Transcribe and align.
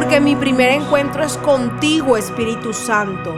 porque 0.00 0.20
mi 0.20 0.36
primer 0.36 0.70
encuentro 0.70 1.24
es 1.24 1.36
contigo, 1.38 2.16
Espíritu 2.16 2.72
Santo. 2.72 3.34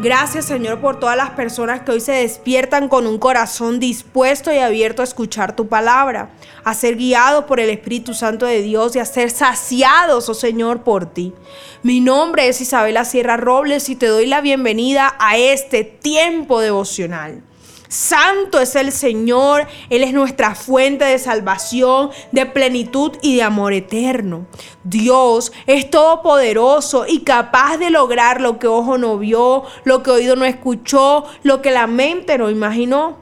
Gracias 0.00 0.46
Señor 0.46 0.80
por 0.80 0.98
todas 0.98 1.18
las 1.18 1.28
personas 1.32 1.82
que 1.82 1.92
hoy 1.92 2.00
se 2.00 2.12
despiertan 2.12 2.88
con 2.88 3.06
un 3.06 3.18
corazón 3.18 3.78
dispuesto 3.78 4.50
y 4.50 4.56
abierto 4.56 5.02
a 5.02 5.04
escuchar 5.04 5.54
tu 5.54 5.68
palabra, 5.68 6.30
a 6.64 6.72
ser 6.72 6.96
guiados 6.96 7.44
por 7.44 7.60
el 7.60 7.68
Espíritu 7.68 8.14
Santo 8.14 8.46
de 8.46 8.62
Dios 8.62 8.96
y 8.96 9.00
a 9.00 9.04
ser 9.04 9.30
saciados, 9.30 10.30
oh 10.30 10.34
Señor, 10.34 10.82
por 10.82 11.12
ti. 11.12 11.34
Mi 11.82 12.00
nombre 12.00 12.48
es 12.48 12.62
Isabela 12.62 13.04
Sierra 13.04 13.36
Robles 13.36 13.90
y 13.90 13.94
te 13.94 14.06
doy 14.06 14.24
la 14.24 14.40
bienvenida 14.40 15.14
a 15.18 15.36
este 15.36 15.84
tiempo 15.84 16.60
devocional. 16.60 17.42
Santo 17.88 18.60
es 18.60 18.76
el 18.76 18.92
Señor, 18.92 19.66
Él 19.88 20.04
es 20.04 20.12
nuestra 20.12 20.54
fuente 20.54 21.04
de 21.06 21.18
salvación, 21.18 22.10
de 22.32 22.46
plenitud 22.46 23.12
y 23.22 23.36
de 23.36 23.42
amor 23.42 23.72
eterno. 23.72 24.46
Dios 24.84 25.52
es 25.66 25.90
todopoderoso 25.90 27.06
y 27.08 27.20
capaz 27.20 27.78
de 27.78 27.90
lograr 27.90 28.40
lo 28.40 28.58
que 28.58 28.66
ojo 28.66 28.98
no 28.98 29.18
vio, 29.18 29.64
lo 29.84 30.02
que 30.02 30.10
oído 30.10 30.36
no 30.36 30.44
escuchó, 30.44 31.24
lo 31.42 31.62
que 31.62 31.70
la 31.70 31.86
mente 31.86 32.36
no 32.36 32.50
imaginó. 32.50 33.16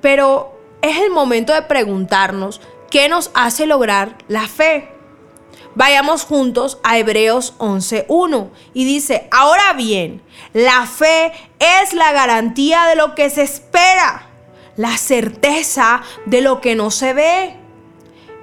Pero 0.00 0.52
es 0.80 0.98
el 0.98 1.10
momento 1.10 1.52
de 1.52 1.62
preguntarnos, 1.62 2.60
¿qué 2.90 3.08
nos 3.08 3.30
hace 3.34 3.66
lograr 3.66 4.16
la 4.28 4.46
fe? 4.46 4.93
Vayamos 5.76 6.24
juntos 6.24 6.78
a 6.84 6.98
Hebreos 6.98 7.54
11.1 7.58 8.50
y 8.74 8.84
dice, 8.84 9.26
ahora 9.32 9.72
bien, 9.72 10.22
la 10.52 10.86
fe 10.86 11.32
es 11.58 11.94
la 11.94 12.12
garantía 12.12 12.86
de 12.86 12.94
lo 12.94 13.16
que 13.16 13.28
se 13.28 13.42
espera, 13.42 14.28
la 14.76 14.96
certeza 14.96 16.02
de 16.26 16.42
lo 16.42 16.60
que 16.60 16.76
no 16.76 16.92
se 16.92 17.12
ve. 17.12 17.56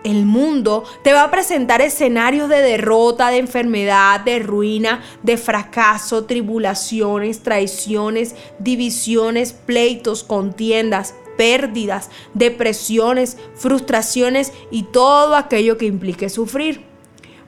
El 0.03 0.25
mundo 0.25 0.83
te 1.03 1.13
va 1.13 1.23
a 1.23 1.31
presentar 1.31 1.79
escenarios 1.79 2.49
de 2.49 2.59
derrota, 2.59 3.29
de 3.29 3.37
enfermedad, 3.37 4.19
de 4.19 4.39
ruina, 4.39 5.01
de 5.23 5.37
fracaso, 5.37 6.25
tribulaciones, 6.25 7.43
traiciones, 7.43 8.35
divisiones, 8.59 9.53
pleitos, 9.53 10.23
contiendas, 10.23 11.13
pérdidas, 11.37 12.09
depresiones, 12.33 13.37
frustraciones 13.55 14.51
y 14.69 14.83
todo 14.83 15.35
aquello 15.35 15.77
que 15.77 15.85
implique 15.85 16.29
sufrir. 16.29 16.90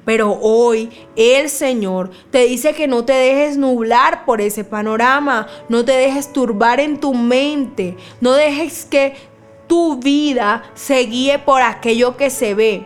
Pero 0.05 0.37
hoy 0.41 0.89
el 1.15 1.49
Señor 1.49 2.11
te 2.29 2.45
dice 2.45 2.73
que 2.73 2.87
no 2.87 3.05
te 3.05 3.13
dejes 3.13 3.57
nublar 3.57 4.25
por 4.25 4.41
ese 4.41 4.63
panorama, 4.63 5.47
no 5.69 5.85
te 5.85 5.93
dejes 5.93 6.33
turbar 6.33 6.79
en 6.79 6.99
tu 6.99 7.13
mente, 7.13 7.95
no 8.19 8.33
dejes 8.33 8.85
que 8.85 9.15
tu 9.67 9.97
vida 9.97 10.63
se 10.73 10.99
guíe 10.99 11.39
por 11.39 11.61
aquello 11.61 12.17
que 12.17 12.29
se 12.29 12.53
ve, 12.53 12.85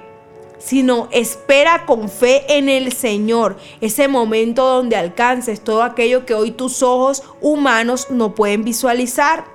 sino 0.59 1.07
espera 1.11 1.85
con 1.87 2.07
fe 2.07 2.45
en 2.57 2.69
el 2.69 2.93
Señor, 2.93 3.57
ese 3.81 4.07
momento 4.07 4.65
donde 4.65 4.95
alcances 4.95 5.63
todo 5.63 5.81
aquello 5.81 6.25
que 6.25 6.35
hoy 6.35 6.51
tus 6.51 6.83
ojos 6.83 7.23
humanos 7.41 8.07
no 8.11 8.35
pueden 8.35 8.63
visualizar. 8.63 9.45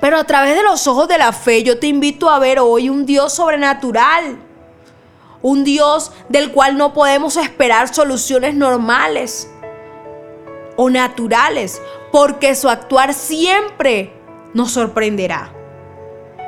Pero 0.00 0.18
a 0.18 0.24
través 0.24 0.56
de 0.56 0.62
los 0.62 0.86
ojos 0.86 1.08
de 1.08 1.18
la 1.18 1.32
fe 1.32 1.62
yo 1.62 1.78
te 1.78 1.86
invito 1.86 2.30
a 2.30 2.38
ver 2.38 2.58
hoy 2.58 2.88
un 2.88 3.06
Dios 3.06 3.34
sobrenatural 3.34 4.47
un 5.42 5.64
Dios 5.64 6.12
del 6.28 6.52
cual 6.52 6.76
no 6.76 6.92
podemos 6.92 7.36
esperar 7.36 7.92
soluciones 7.94 8.54
normales 8.54 9.50
o 10.76 10.90
naturales, 10.90 11.80
porque 12.12 12.54
su 12.54 12.68
actuar 12.68 13.14
siempre 13.14 14.12
nos 14.54 14.72
sorprenderá. 14.72 15.52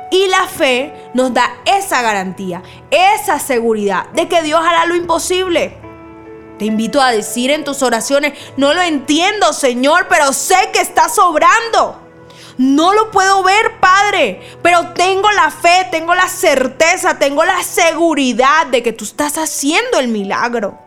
Y 0.09 0.27
la 0.27 0.45
fe 0.45 0.93
nos 1.13 1.33
da 1.33 1.49
esa 1.65 2.01
garantía, 2.01 2.63
esa 2.89 3.39
seguridad 3.39 4.09
de 4.09 4.27
que 4.27 4.41
Dios 4.41 4.59
hará 4.61 4.85
lo 4.85 4.95
imposible. 4.95 5.77
Te 6.59 6.65
invito 6.65 7.01
a 7.01 7.11
decir 7.11 7.49
en 7.49 7.63
tus 7.63 7.81
oraciones, 7.81 8.33
no 8.57 8.73
lo 8.73 8.81
entiendo 8.81 9.53
Señor, 9.53 10.07
pero 10.09 10.33
sé 10.33 10.69
que 10.73 10.81
está 10.81 11.09
sobrando. 11.09 12.00
No 12.57 12.93
lo 12.93 13.11
puedo 13.11 13.43
ver, 13.43 13.79
Padre, 13.79 14.41
pero 14.61 14.89
tengo 14.93 15.31
la 15.31 15.51
fe, 15.51 15.87
tengo 15.91 16.13
la 16.13 16.27
certeza, 16.27 17.17
tengo 17.17 17.43
la 17.43 17.63
seguridad 17.63 18.67
de 18.67 18.83
que 18.83 18.93
tú 18.93 19.05
estás 19.05 19.37
haciendo 19.37 19.99
el 19.99 20.07
milagro. 20.07 20.77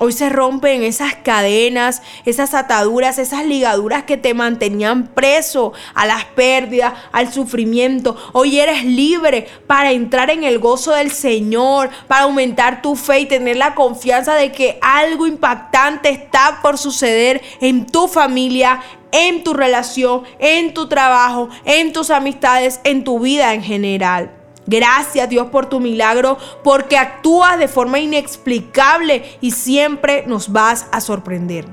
Hoy 0.00 0.12
se 0.12 0.28
rompen 0.28 0.84
esas 0.84 1.16
cadenas, 1.16 2.02
esas 2.24 2.54
ataduras, 2.54 3.18
esas 3.18 3.44
ligaduras 3.44 4.04
que 4.04 4.16
te 4.16 4.32
mantenían 4.32 5.08
preso 5.08 5.72
a 5.92 6.06
las 6.06 6.24
pérdidas, 6.24 6.94
al 7.10 7.32
sufrimiento. 7.32 8.16
Hoy 8.32 8.60
eres 8.60 8.84
libre 8.84 9.48
para 9.66 9.90
entrar 9.90 10.30
en 10.30 10.44
el 10.44 10.60
gozo 10.60 10.92
del 10.92 11.10
Señor, 11.10 11.90
para 12.06 12.22
aumentar 12.22 12.80
tu 12.80 12.94
fe 12.94 13.20
y 13.20 13.26
tener 13.26 13.56
la 13.56 13.74
confianza 13.74 14.34
de 14.34 14.52
que 14.52 14.78
algo 14.82 15.26
impactante 15.26 16.10
está 16.10 16.60
por 16.62 16.78
suceder 16.78 17.42
en 17.60 17.84
tu 17.84 18.06
familia, 18.06 18.80
en 19.12 19.44
tu 19.44 19.54
relación, 19.54 20.22
en 20.38 20.74
tu 20.74 20.88
trabajo, 20.88 21.48
en 21.64 21.92
tus 21.92 22.10
amistades, 22.10 22.80
en 22.84 23.04
tu 23.04 23.20
vida 23.20 23.54
en 23.54 23.62
general. 23.62 24.32
Gracias 24.66 25.28
Dios 25.30 25.48
por 25.48 25.66
tu 25.66 25.80
milagro, 25.80 26.36
porque 26.62 26.98
actúas 26.98 27.58
de 27.58 27.68
forma 27.68 28.00
inexplicable 28.00 29.24
y 29.40 29.52
siempre 29.52 30.24
nos 30.26 30.52
vas 30.52 30.86
a 30.92 31.00
sorprender. 31.00 31.66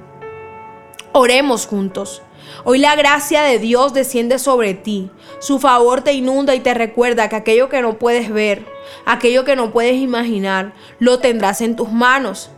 Oremos 1.11 1.67
juntos. 1.67 2.21
Hoy 2.63 2.77
la 2.77 2.95
gracia 2.95 3.41
de 3.41 3.59
Dios 3.59 3.93
desciende 3.93 4.39
sobre 4.39 4.73
ti. 4.73 5.09
Su 5.39 5.59
favor 5.59 6.01
te 6.01 6.13
inunda 6.13 6.55
y 6.55 6.61
te 6.61 6.73
recuerda 6.73 7.27
que 7.27 7.35
aquello 7.35 7.67
que 7.67 7.81
no 7.81 7.97
puedes 7.99 8.31
ver, 8.31 8.65
aquello 9.05 9.43
que 9.43 9.57
no 9.57 9.71
puedes 9.71 9.95
imaginar, 9.95 10.73
lo 10.99 11.19
tendrás 11.19 11.59
en 11.61 11.75
tus 11.75 11.91
manos 11.91 12.49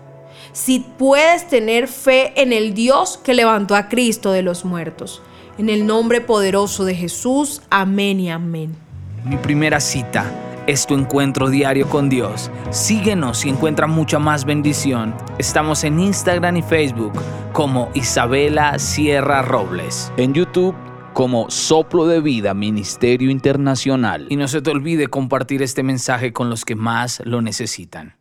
si 0.57 0.79
puedes 0.79 1.47
tener 1.47 1.87
fe 1.87 2.33
en 2.41 2.51
el 2.51 2.73
Dios 2.73 3.19
que 3.23 3.35
levantó 3.35 3.75
a 3.75 3.89
Cristo 3.89 4.31
de 4.31 4.41
los 4.41 4.65
muertos. 4.65 5.21
En 5.59 5.69
el 5.69 5.85
nombre 5.85 6.19
poderoso 6.19 6.83
de 6.83 6.95
Jesús, 6.95 7.61
amén 7.69 8.19
y 8.19 8.31
amén. 8.31 8.75
Mi 9.23 9.37
primera 9.37 9.79
cita 9.79 10.25
es 10.65 10.87
tu 10.87 10.95
encuentro 10.95 11.51
diario 11.51 11.87
con 11.87 12.09
Dios. 12.09 12.49
Síguenos 12.71 13.45
y 13.45 13.49
encuentra 13.49 13.85
mucha 13.85 14.17
más 14.17 14.45
bendición. 14.45 15.13
Estamos 15.37 15.83
en 15.83 15.99
Instagram 15.99 16.57
y 16.57 16.63
Facebook 16.63 17.13
como 17.53 17.91
Isabela 17.93 18.79
Sierra 18.79 19.43
Robles. 19.43 20.11
En 20.17 20.33
YouTube 20.33 20.75
como 21.13 21.51
Soplo 21.51 22.07
de 22.07 22.19
Vida 22.19 22.55
Ministerio 22.55 23.29
Internacional. 23.29 24.25
Y 24.29 24.37
no 24.37 24.47
se 24.47 24.63
te 24.63 24.71
olvide 24.71 25.07
compartir 25.07 25.61
este 25.61 25.83
mensaje 25.83 26.33
con 26.33 26.49
los 26.49 26.65
que 26.65 26.73
más 26.73 27.21
lo 27.25 27.43
necesitan. 27.43 28.16